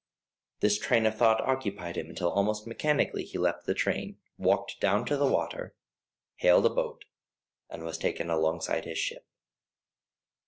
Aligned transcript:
This 0.61 0.79
train 0.79 1.05
of 1.05 1.15
thought 1.15 1.41
occupied 1.41 1.95
him 1.95 2.09
until 2.09 2.31
almost 2.31 2.65
mechanically 2.65 3.23
he 3.23 3.37
left 3.37 3.67
the 3.67 3.75
train, 3.75 4.17
walked 4.35 4.79
down 4.79 5.05
to 5.05 5.15
the 5.15 5.27
water, 5.27 5.75
hailed 6.37 6.65
a 6.65 6.71
boat, 6.71 7.05
and 7.69 7.83
was 7.83 7.99
taken 7.99 8.31
alongside 8.31 8.85
his 8.85 8.97
ship. 8.97 9.27